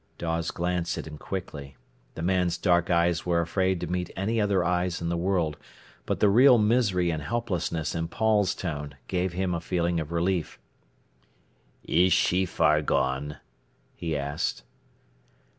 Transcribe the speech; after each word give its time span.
Dawes 0.17 0.49
glanced 0.49 0.97
at 0.97 1.05
him 1.05 1.19
quickly. 1.19 1.77
The 2.15 2.23
man's 2.23 2.57
dark 2.57 2.89
eyes 2.89 3.23
were 3.23 3.39
afraid 3.39 3.79
to 3.81 3.85
meet 3.85 4.09
any 4.15 4.41
other 4.41 4.63
eyes 4.65 4.99
in 4.99 5.09
the 5.09 5.15
world. 5.15 5.57
But 6.07 6.19
the 6.19 6.27
real 6.27 6.57
misery 6.57 7.11
and 7.11 7.21
helplessness 7.21 7.93
in 7.93 8.07
Paul's 8.07 8.55
tone 8.55 8.95
gave 9.07 9.33
him 9.33 9.53
a 9.53 9.61
feeling 9.61 9.99
of 9.99 10.11
relief. 10.11 10.57
"Is 11.83 12.11
she 12.13 12.47
far 12.47 12.81
gone?" 12.81 13.37
he 13.95 14.17
asked. 14.17 14.63